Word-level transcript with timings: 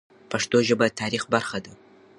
پښتو 0.31 0.57
ژبه 0.67 0.85
د 0.89 0.93
تاریخ 1.01 1.23
برخه 1.33 1.57
ده. 1.65 1.73